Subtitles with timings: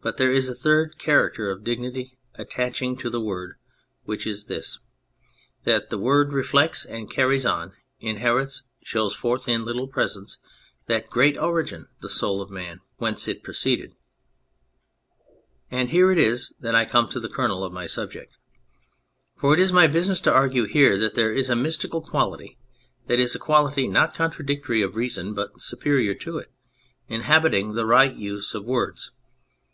[0.00, 3.56] But there is a third character of dignity attaching to the Word,
[4.04, 4.78] which is this:
[5.64, 10.38] that the Word reflects and carries on, inherits, shows forth in little, presents,
[10.86, 13.96] that great origin the soul of man, whence it proceeded;
[15.68, 18.32] and here it is that I come to the kernel of my subject.
[19.36, 22.56] For it is my business to argue here that there is a mystical quality
[23.08, 26.52] that is, a quality not contradictory of reason but superior to it
[27.08, 29.10] inhabiting the right use of Words.